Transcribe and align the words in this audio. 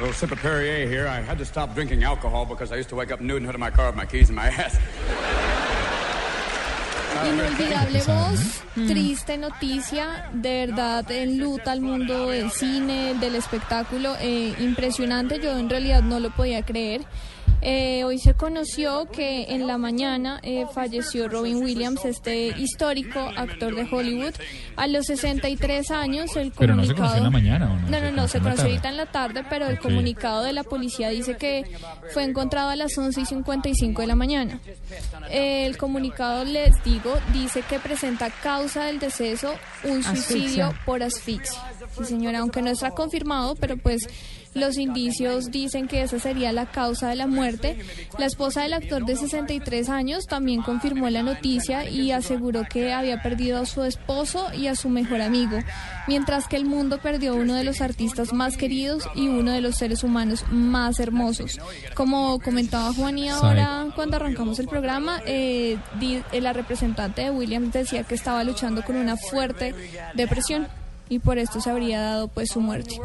little 0.00 0.12
sip 0.12 0.30
of 0.30 0.38
Perrier 0.40 0.86
here. 0.86 1.06
I 1.08 1.20
had 1.20 1.38
to 1.38 1.44
stop 1.44 1.74
drinking 1.74 2.04
alcohol 2.04 2.44
because 2.44 2.72
I 2.72 2.76
used 2.76 2.90
to 2.90 2.96
wake 2.96 3.10
up 3.10 3.20
nude 3.20 3.38
and 3.38 3.46
hood 3.46 3.54
of 3.54 3.60
my 3.60 3.70
car 3.70 3.86
with 3.86 3.96
my 3.96 4.06
keys 4.06 4.28
in 4.28 4.34
my 4.34 4.48
ass. 4.48 4.78
Inolvidable 7.24 8.00
voz, 8.04 8.62
triste 8.74 9.38
noticia, 9.38 10.28
de 10.34 10.66
verdad 10.66 11.10
enluta 11.10 11.72
al 11.72 11.80
mundo 11.80 12.28
del 12.28 12.50
cine, 12.50 13.14
del 13.14 13.36
espectáculo, 13.36 14.14
eh, 14.20 14.54
impresionante, 14.58 15.40
yo 15.40 15.56
en 15.56 15.70
realidad 15.70 16.02
no 16.02 16.20
lo 16.20 16.28
podía 16.30 16.62
creer. 16.62 17.00
Eh, 17.68 18.04
hoy 18.04 18.18
se 18.20 18.34
conoció 18.34 19.06
que 19.10 19.46
en 19.52 19.66
la 19.66 19.76
mañana 19.76 20.38
eh, 20.44 20.66
falleció 20.72 21.28
Robin 21.28 21.56
Williams, 21.56 22.04
este 22.04 22.48
histórico 22.56 23.18
actor 23.36 23.74
de 23.74 23.88
Hollywood, 23.90 24.34
a 24.76 24.86
los 24.86 25.06
63 25.06 25.90
años. 25.90 26.36
El 26.36 26.52
Pero 26.56 26.76
no 26.76 26.84
se 26.84 26.94
comunicado- 26.94 26.96
conoció 26.96 27.16
en 27.18 27.24
la 27.24 27.30
mañana, 27.30 27.72
¿o 27.72 27.76
no? 27.76 27.88
No, 27.90 28.00
no, 28.00 28.10
no, 28.12 28.28
se 28.28 28.38
conoció 28.38 28.66
ahorita 28.66 28.88
en 28.88 28.96
la 28.96 29.06
tarde, 29.06 29.42
pero 29.50 29.66
el 29.66 29.80
comunicado 29.80 30.44
de 30.44 30.52
la 30.52 30.62
policía 30.62 31.08
dice 31.08 31.36
que 31.36 31.64
fue 32.14 32.22
encontrado 32.22 32.68
a 32.70 32.76
las 32.76 32.96
11 32.96 33.22
y 33.22 33.26
55 33.26 34.00
de 34.00 34.06
la 34.06 34.14
mañana. 34.14 34.60
El 35.28 35.76
comunicado, 35.76 36.44
les 36.44 36.70
digo, 36.84 37.18
dice 37.32 37.62
que 37.68 37.80
presenta 37.80 38.30
causa 38.30 38.84
del 38.84 39.00
deceso 39.00 39.52
un 39.82 40.04
suicidio 40.04 40.66
Asfixia. 40.66 40.82
por 40.86 41.02
asfixia. 41.02 41.60
Sí, 41.96 42.04
señora, 42.04 42.40
aunque 42.40 42.62
no 42.62 42.70
está 42.70 42.90
confirmado, 42.90 43.54
pero 43.54 43.76
pues 43.76 44.08
los 44.56 44.78
indicios 44.78 45.50
dicen 45.50 45.86
que 45.86 46.02
esa 46.02 46.18
sería 46.18 46.50
la 46.50 46.64
causa 46.64 47.08
de 47.08 47.16
la 47.16 47.26
muerte. 47.26 47.78
La 48.18 48.24
esposa 48.24 48.62
del 48.62 48.72
actor 48.72 49.04
de 49.04 49.14
63 49.14 49.90
años 49.90 50.24
también 50.26 50.62
confirmó 50.62 51.10
la 51.10 51.22
noticia 51.22 51.88
y 51.88 52.10
aseguró 52.10 52.64
que 52.64 52.92
había 52.92 53.22
perdido 53.22 53.60
a 53.60 53.66
su 53.66 53.84
esposo 53.84 54.46
y 54.54 54.68
a 54.68 54.74
su 54.74 54.88
mejor 54.88 55.20
amigo, 55.20 55.58
mientras 56.08 56.48
que 56.48 56.56
el 56.56 56.64
mundo 56.64 56.98
perdió 57.02 57.32
a 57.32 57.36
uno 57.36 57.54
de 57.54 57.64
los 57.64 57.82
artistas 57.82 58.32
más 58.32 58.56
queridos 58.56 59.06
y 59.14 59.28
uno 59.28 59.52
de 59.52 59.60
los 59.60 59.76
seres 59.76 60.02
humanos 60.02 60.44
más 60.50 61.00
hermosos. 61.00 61.58
Como 61.94 62.40
comentaba 62.40 62.94
Juan 62.94 63.18
y 63.18 63.28
ahora 63.28 63.88
cuando 63.94 64.16
arrancamos 64.16 64.58
el 64.58 64.68
programa, 64.68 65.20
eh, 65.26 65.76
eh, 66.00 66.40
la 66.40 66.54
representante 66.54 67.22
de 67.22 67.30
Williams 67.30 67.74
decía 67.74 68.04
que 68.04 68.14
estaba 68.14 68.42
luchando 68.42 68.82
con 68.82 68.96
una 68.96 69.18
fuerte 69.18 69.74
depresión 70.14 70.66
y 71.08 71.18
por 71.20 71.38
esto 71.38 71.60
se 71.60 71.70
habría 71.70 72.00
dado 72.00 72.28
pues 72.28 72.48
su 72.50 72.60
muerte. 72.60 72.96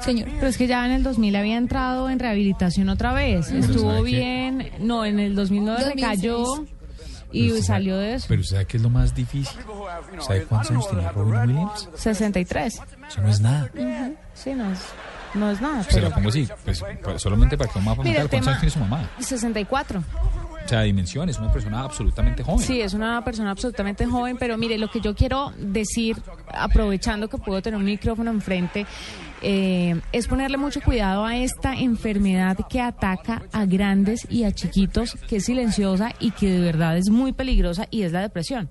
Señor. 0.00 0.28
Pero 0.34 0.46
es 0.48 0.56
que 0.58 0.66
ya 0.66 0.84
en 0.86 0.92
el 0.92 1.02
2000 1.02 1.36
había 1.36 1.56
entrado 1.56 2.10
en 2.10 2.18
rehabilitación 2.18 2.88
otra 2.88 3.12
vez. 3.12 3.50
Estuvo 3.50 3.90
¿sabe 3.92 4.10
qué? 4.10 4.16
bien. 4.16 4.70
No, 4.80 5.04
en 5.04 5.18
el 5.18 5.34
2009 5.34 5.80
2006. 5.84 5.94
recayó 6.10 6.66
y 7.32 7.50
Pero 7.50 7.62
salió 7.62 7.94
sabe- 7.94 8.06
de 8.06 8.14
eso. 8.14 8.26
Pero 8.28 8.44
¿sabe 8.44 8.64
qué 8.66 8.76
es 8.76 8.82
lo 8.82 8.90
más 8.90 9.14
difícil? 9.14 9.58
¿Sabe 10.20 10.44
cuántos 10.44 10.70
años 10.72 10.88
tenía 10.90 11.12
Robin 11.12 11.34
Williams? 11.50 11.88
63. 11.94 12.80
Eso 13.08 13.20
no 13.22 13.28
es 13.28 13.40
nada. 13.40 13.70
Sí, 14.34 14.52
no 14.54 14.70
es, 14.72 14.78
no 15.34 15.50
es 15.50 15.60
nada. 15.60 15.84
Pero 15.90 16.08
lo 16.08 16.14
pongo 16.14 16.28
así, 16.28 16.48
pues, 16.64 16.82
para- 17.02 17.18
solamente 17.18 17.56
para 17.58 17.70
que 17.72 17.78
un 17.78 17.84
mapa 17.84 18.02
cuántos 18.02 18.46
años 18.48 18.60
tiene 18.60 18.70
su 18.70 18.78
mamá. 18.78 19.08
64. 19.18 20.02
Sea, 20.68 20.82
dimensiones, 20.82 21.38
una 21.38 21.50
persona 21.50 21.80
absolutamente 21.80 22.42
joven. 22.42 22.58
Sí, 22.58 22.82
es 22.82 22.92
una 22.92 23.24
persona 23.24 23.50
absolutamente 23.50 24.04
joven, 24.04 24.36
pero 24.38 24.58
mire, 24.58 24.76
lo 24.76 24.90
que 24.90 25.00
yo 25.00 25.14
quiero 25.14 25.50
decir, 25.56 26.18
aprovechando 26.52 27.28
que 27.28 27.38
puedo 27.38 27.62
tener 27.62 27.78
un 27.78 27.86
micrófono 27.86 28.30
enfrente, 28.30 28.84
eh, 29.40 29.98
es 30.12 30.26
ponerle 30.26 30.58
mucho 30.58 30.82
cuidado 30.82 31.24
a 31.24 31.38
esta 31.38 31.74
enfermedad 31.74 32.58
que 32.68 32.82
ataca 32.82 33.44
a 33.50 33.64
grandes 33.64 34.26
y 34.28 34.44
a 34.44 34.52
chiquitos, 34.52 35.16
que 35.26 35.36
es 35.36 35.46
silenciosa 35.46 36.12
y 36.20 36.32
que 36.32 36.50
de 36.50 36.60
verdad 36.60 36.98
es 36.98 37.08
muy 37.08 37.32
peligrosa 37.32 37.86
y 37.90 38.02
es 38.02 38.12
la 38.12 38.20
depresión. 38.20 38.68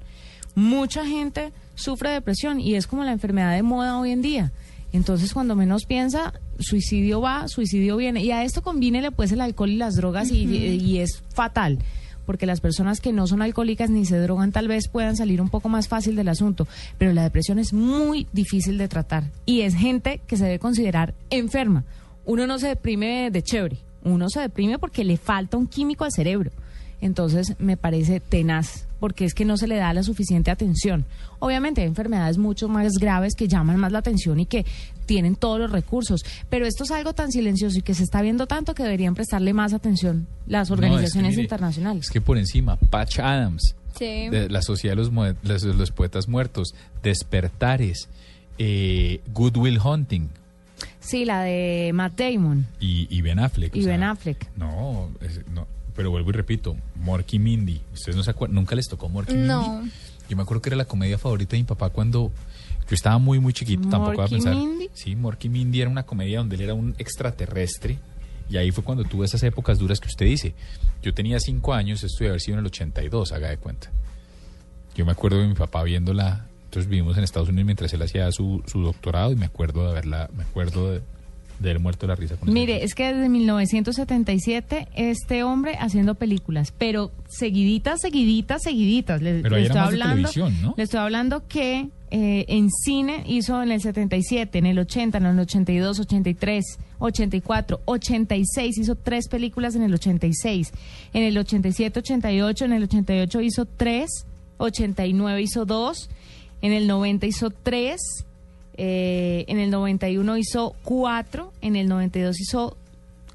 Mucha 0.53 1.03
gente 1.03 1.51
sufre 1.73 2.11
depresión 2.11 2.59
y 2.59 2.75
es 2.75 2.85
como 2.85 3.05
la 3.05 3.11
enfermedad 3.11 3.55
de 3.55 3.63
moda 3.63 3.97
hoy 3.97 4.11
en 4.11 4.21
día. 4.21 4.51
Entonces, 4.93 5.33
cuando 5.33 5.55
menos 5.55 5.85
piensa, 5.85 6.33
suicidio 6.59 7.21
va, 7.21 7.47
suicidio 7.47 7.97
viene. 7.97 8.23
Y 8.23 8.31
a 8.31 8.43
esto 8.43 8.61
combínele 8.61 9.11
pues 9.11 9.31
el 9.31 9.41
alcohol 9.41 9.69
y 9.69 9.77
las 9.77 9.95
drogas 9.95 10.31
y, 10.31 10.43
y 10.45 10.99
es 10.99 11.23
fatal. 11.33 11.79
Porque 12.25 12.45
las 12.45 12.59
personas 12.59 12.99
que 12.99 13.13
no 13.13 13.25
son 13.25 13.41
alcohólicas 13.41 13.89
ni 13.89 14.05
se 14.05 14.19
drogan 14.19 14.51
tal 14.51 14.67
vez 14.67 14.89
puedan 14.89 15.15
salir 15.15 15.41
un 15.41 15.49
poco 15.49 15.69
más 15.69 15.87
fácil 15.87 16.15
del 16.15 16.27
asunto. 16.27 16.67
Pero 16.97 17.13
la 17.13 17.23
depresión 17.23 17.57
es 17.57 17.71
muy 17.71 18.27
difícil 18.33 18.77
de 18.77 18.87
tratar. 18.87 19.31
Y 19.45 19.61
es 19.61 19.75
gente 19.75 20.19
que 20.27 20.35
se 20.35 20.43
debe 20.43 20.59
considerar 20.59 21.13
enferma. 21.29 21.85
Uno 22.25 22.45
no 22.45 22.59
se 22.59 22.67
deprime 22.67 23.31
de 23.31 23.41
chévere. 23.41 23.77
Uno 24.03 24.29
se 24.29 24.41
deprime 24.41 24.79
porque 24.79 25.05
le 25.05 25.17
falta 25.17 25.57
un 25.57 25.67
químico 25.67 26.03
al 26.03 26.11
cerebro. 26.11 26.51
Entonces 26.99 27.55
me 27.59 27.77
parece 27.77 28.19
tenaz, 28.19 28.86
porque 28.99 29.25
es 29.25 29.33
que 29.33 29.45
no 29.45 29.57
se 29.57 29.67
le 29.67 29.75
da 29.77 29.93
la 29.93 30.03
suficiente 30.03 30.51
atención. 30.51 31.05
Obviamente 31.39 31.81
hay 31.81 31.87
enfermedades 31.87 32.37
mucho 32.37 32.67
más 32.67 32.93
graves 32.99 33.35
que 33.35 33.47
llaman 33.47 33.77
más 33.77 33.91
la 33.91 33.99
atención 33.99 34.39
y 34.39 34.45
que 34.45 34.65
tienen 35.05 35.35
todos 35.35 35.59
los 35.59 35.71
recursos, 35.71 36.25
pero 36.49 36.65
esto 36.65 36.83
es 36.83 36.91
algo 36.91 37.13
tan 37.13 37.31
silencioso 37.31 37.77
y 37.79 37.81
que 37.81 37.93
se 37.93 38.03
está 38.03 38.21
viendo 38.21 38.47
tanto 38.47 38.73
que 38.75 38.83
deberían 38.83 39.15
prestarle 39.15 39.53
más 39.53 39.73
atención 39.73 40.27
las 40.47 40.69
No, 40.69 40.75
es 40.75 40.79
que 40.81 40.85
organizaciones 40.85 41.31
mire, 41.31 41.41
internacionales. 41.43 42.05
Es 42.05 42.11
que 42.11 42.21
por 42.21 42.37
encima, 42.37 42.75
Patch 42.75 43.19
Adams, 43.19 43.75
Sí. 43.97 44.29
de 44.29 44.47
la 44.49 44.61
Sociedad 44.61 44.93
de 44.95 44.97
los, 45.01 45.11
Mo- 45.11 45.33
los, 45.43 45.63
los 45.63 45.91
Poetas 45.91 46.27
Muertos, 46.27 46.73
Despertares, 47.03 48.07
eh, 48.59 49.21
Good 49.33 49.57
Will 49.57 49.79
Hunting 49.83 50.29
Sí, 50.99 51.25
la 51.25 51.41
de 51.41 51.91
Matt 51.93 52.19
Damon 52.19 52.67
y, 52.79 53.07
y 53.09 53.21
Ben 53.21 53.39
Affleck. 53.39 53.73
o 53.73 53.77
y 53.77 53.83
sea, 53.83 53.93
Ben 53.93 54.03
Affleck. 54.03 54.49
No, 54.57 55.09
es- 55.21 55.41
no, 55.47 55.65
pero 55.97 56.11
vuelvo 56.11 56.29
y 56.29 56.33
repito, 56.33 56.77
Morky 56.95 57.39
Mindy. 57.39 57.81
¿Ustedes 57.91 58.15
no 58.15 58.23
se 58.23 58.29
acuerdan? 58.29 58.53
¿Nunca 58.55 58.75
les 58.75 58.87
tocó 58.87 59.09
Morky 59.09 59.33
No. 59.33 59.79
Mindy? 59.79 59.91
Yo 60.29 60.37
me 60.37 60.43
acuerdo 60.43 60.61
que 60.61 60.69
era 60.69 60.75
la 60.77 60.85
comedia 60.85 61.17
favorita 61.17 61.55
de 61.55 61.63
mi 61.63 61.67
papá 61.67 61.89
cuando 61.89 62.31
yo 62.87 62.93
estaba 62.95 63.17
muy, 63.17 63.39
muy 63.39 63.51
chiquito. 63.51 63.89
tampoco 63.89 64.11
voy 64.11 64.17
a 64.17 64.21
¿Morky 64.21 64.35
pensar. 64.35 64.55
Mindy? 64.55 64.89
Sí, 64.93 65.15
Morky 65.15 65.49
Mindy 65.49 65.81
era 65.81 65.89
una 65.89 66.03
comedia 66.03 66.37
donde 66.37 66.55
él 66.55 66.61
era 66.61 66.75
un 66.75 66.93
extraterrestre. 66.99 67.97
Y 68.47 68.57
ahí 68.57 68.69
fue 68.71 68.83
cuando 68.83 69.03
tuve 69.05 69.25
esas 69.25 69.41
épocas 69.41 69.79
duras 69.79 69.99
que 69.99 70.07
usted 70.07 70.27
dice. 70.27 70.53
Yo 71.01 71.15
tenía 71.15 71.39
cinco 71.39 71.73
años, 71.73 72.03
esto 72.03 72.19
debe 72.19 72.29
haber 72.29 72.41
sido 72.41 72.55
en 72.55 72.59
el 72.59 72.67
82, 72.67 73.31
haga 73.31 73.49
de 73.49 73.57
cuenta. 73.57 73.91
Yo 74.95 75.03
me 75.03 75.11
acuerdo 75.13 75.39
de 75.41 75.47
mi 75.47 75.55
papá 75.55 75.81
viéndola. 75.81 76.45
Entonces 76.65 76.87
vivimos 76.89 77.17
en 77.17 77.23
Estados 77.23 77.49
Unidos 77.49 77.65
mientras 77.65 77.91
él 77.93 78.01
hacía 78.03 78.31
su, 78.31 78.61
su 78.67 78.83
doctorado 78.83 79.31
y 79.31 79.35
me 79.35 79.45
acuerdo 79.47 79.83
de 79.85 79.91
haberla, 79.91 80.29
me 80.35 80.43
acuerdo 80.43 80.91
de, 80.91 81.01
de 81.59 81.69
haber 81.69 81.79
muerto 81.81 82.05
de 82.05 82.09
la 82.09 82.15
risa 82.15 82.35
con 82.35 82.51
Mire, 82.53 82.83
es 82.83 82.93
que 82.93 83.13
desde 83.13 83.29
1977 83.29 84.87
este 84.95 85.43
hombre 85.43 85.75
haciendo 85.79 86.15
películas, 86.15 86.73
pero 86.77 87.11
seguiditas, 87.27 88.01
seguiditas, 88.01 88.63
seguiditas. 88.63 89.21
Le, 89.21 89.41
Pero 89.41 89.57
le 89.57 89.63
estoy 89.63 89.79
hablando, 89.79 90.29
televisión, 90.29 90.61
¿no? 90.61 90.73
Le 90.77 90.83
estoy 90.83 90.99
hablando 90.99 91.47
que 91.47 91.89
eh, 92.09 92.45
en 92.47 92.69
cine 92.71 93.23
hizo 93.27 93.61
en 93.61 93.71
el 93.71 93.81
77, 93.81 94.57
en 94.57 94.65
el 94.65 94.79
80, 94.79 95.17
en 95.17 95.25
el 95.25 95.39
82, 95.39 95.99
83, 95.99 96.79
84, 96.99 97.81
86, 97.83 98.77
hizo 98.77 98.95
tres 98.95 99.27
películas 99.27 99.75
en 99.75 99.83
el 99.83 99.93
86. 99.93 100.71
En 101.13 101.23
el 101.23 101.37
87, 101.37 101.99
88, 101.99 102.65
en 102.65 102.73
el 102.73 102.83
88 102.83 103.41
hizo 103.41 103.65
tres, 103.65 104.25
89 104.57 105.41
hizo 105.41 105.65
dos, 105.65 106.09
en 106.61 106.71
el 106.71 106.87
90 106.87 107.25
hizo 107.25 107.49
tres. 107.49 107.99
Eh, 108.77 109.45
en 109.47 109.59
el 109.59 109.71
91 109.71 110.37
hizo 110.37 110.75
cuatro, 110.83 111.51
en 111.61 111.75
el 111.75 111.87
92 111.87 112.39
hizo 112.39 112.77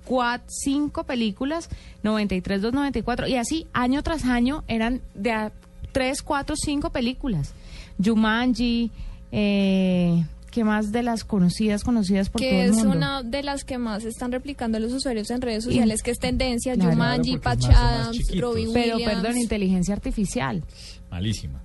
cuatro, 0.04 0.46
cinco 0.48 1.04
películas, 1.04 1.68
93, 2.02 2.62
2, 2.62 2.72
94, 2.72 3.26
y 3.28 3.36
así 3.36 3.66
año 3.72 4.02
tras 4.02 4.24
año 4.24 4.62
eran 4.68 5.00
de 5.14 5.32
a 5.32 5.52
tres, 5.92 6.22
cuatro, 6.22 6.54
cinco 6.56 6.90
películas. 6.90 7.54
Jumanji, 8.02 8.90
eh, 9.32 10.24
¿qué 10.50 10.64
más 10.64 10.92
de 10.92 11.02
las 11.02 11.24
conocidas, 11.24 11.82
conocidas 11.84 12.28
por 12.30 12.40
todo 12.40 12.50
que 12.50 12.64
es 12.64 12.76
una 12.76 13.22
de 13.22 13.42
las 13.42 13.64
que 13.64 13.78
más 13.78 14.04
están 14.04 14.32
replicando 14.32 14.78
los 14.78 14.92
usuarios 14.92 15.30
en 15.30 15.40
redes 15.40 15.64
sociales, 15.64 16.02
que 16.02 16.10
es 16.12 16.18
tendencia, 16.18 16.74
Claro. 16.74 16.90
Jumanji, 16.92 17.38
Claro, 17.38 17.42
Patch 17.42 17.64
Adams. 17.74 18.18
Robin 18.38 18.70
Pero 18.72 18.96
Williams. 18.96 19.14
perdón, 19.14 19.38
inteligencia 19.38 19.94
artificial. 19.94 20.62
Malísima. 21.10 21.60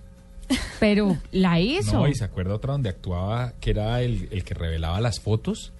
Pero 0.80 1.18
la 1.32 1.60
hizo. 1.60 1.94
No, 1.94 2.08
y 2.08 2.16
se 2.16 2.24
acuerda 2.24 2.54
otra 2.56 2.74
donde 2.74 2.90
actuaba, 2.90 3.54
que 3.60 3.72
era 3.72 4.02
el, 4.02 4.28
el 4.32 4.44
que 4.44 4.54
revelaba 4.54 5.02
las 5.02 5.20
fotos, 5.20 5.72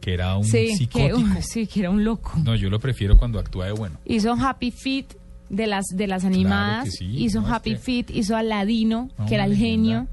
que 0.00 0.14
era 0.14 0.36
un 0.36 0.44
sí, 0.44 0.86
que, 0.92 1.12
sí, 1.42 1.66
que 1.66 1.80
era 1.80 1.90
un 1.90 2.04
loco. 2.04 2.32
No, 2.44 2.54
yo 2.54 2.68
lo 2.70 2.78
prefiero 2.80 3.16
cuando 3.18 3.38
actúa 3.38 3.66
de 3.66 3.72
bueno. 3.72 3.96
Hizo 4.04 4.32
Happy 4.34 4.70
Feet 4.70 5.06
de 5.48 5.66
las 5.66 5.84
de 5.92 6.06
las 6.06 6.24
animadas, 6.24 6.84
que 6.86 6.90
sí, 6.90 7.04
hizo 7.24 7.40
no, 7.40 7.46
es 7.48 7.52
Happy 7.54 7.70
que- 7.72 7.78
Feet, 7.78 8.10
hizo 8.10 8.36
Aladino, 8.36 9.10
No, 9.18 9.26
que 9.26 9.34
era 9.36 9.44
el 9.44 9.50
leyenda. 9.52 9.66
genio. 9.68 10.06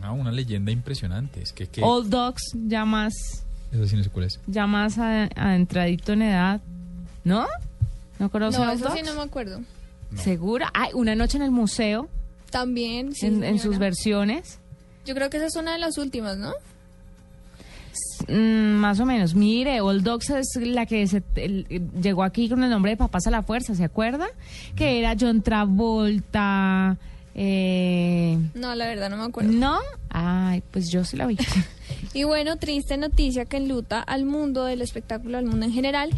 No, 0.00 0.14
una 0.14 0.30
leyenda 0.30 0.70
impresionante. 0.70 1.42
Es 1.42 1.52
que, 1.52 1.66
que 1.66 1.82
Old 1.82 2.08
Dogs, 2.10 2.42
ya 2.66 2.84
más, 2.84 3.12
eso 3.72 3.86
sí 3.86 3.96
no 3.96 4.04
sé 4.04 4.10
cuál 4.10 4.26
es. 4.26 4.38
ya 4.46 4.66
más 4.66 4.98
a- 4.98 5.24
adentradito 5.34 6.12
en 6.12 6.22
edad. 6.22 6.60
¿No? 7.24 7.46
¿No 8.20 8.30
conoce 8.30 8.58
No, 8.58 8.64
Old 8.70 8.74
eso 8.80 8.90
sí 8.92 8.98
Dogs? 9.02 9.10
no 9.10 9.16
me 9.16 9.22
acuerdo. 9.26 9.60
¿Segura? 10.16 10.70
Ay, 10.72 10.90
Una 10.94 11.14
noche 11.16 11.36
en 11.36 11.42
el 11.42 11.50
museo, 11.50 12.08
También, 12.58 13.14
sí, 13.14 13.26
en, 13.26 13.44
en 13.44 13.58
sus 13.58 13.78
versiones. 13.78 14.58
Yo 15.04 15.14
creo 15.14 15.28
que 15.30 15.36
esa 15.36 15.46
es 15.46 15.56
una 15.56 15.72
de 15.72 15.78
las 15.78 15.98
últimas, 15.98 16.36
¿no? 16.38 16.52
Mm, 18.28 18.76
más 18.78 18.98
o 19.00 19.06
menos. 19.06 19.34
Mire, 19.34 19.80
Old 19.80 20.02
Dogs 20.02 20.30
es 20.30 20.56
la 20.56 20.86
que 20.86 21.06
se- 21.06 21.22
el- 21.36 21.66
llegó 22.00 22.22
aquí 22.24 22.48
con 22.48 22.62
el 22.64 22.70
nombre 22.70 22.92
de 22.92 22.96
Papás 22.96 23.26
a 23.26 23.30
la 23.30 23.42
Fuerza, 23.42 23.74
¿se 23.74 23.84
acuerda? 23.84 24.26
Que 24.74 24.98
era 24.98 25.14
John 25.18 25.42
Travolta. 25.42 26.96
Eh, 27.34 28.38
No, 28.54 28.74
la 28.74 28.86
verdad 28.86 29.10
no 29.10 29.18
me 29.18 29.24
acuerdo. 29.24 29.52
¿No? 29.52 29.78
Ay, 30.08 30.62
pues 30.70 30.90
yo 30.90 31.04
sí 31.04 31.16
la 31.16 31.26
vi. 31.26 31.36
Y 32.14 32.24
bueno, 32.24 32.56
triste 32.56 32.96
noticia 32.96 33.44
que 33.44 33.58
enluta 33.58 34.00
al 34.00 34.24
mundo 34.24 34.64
del 34.64 34.80
espectáculo, 34.80 35.36
al 35.36 35.44
mundo 35.44 35.66
en 35.66 35.72
general. 35.72 36.10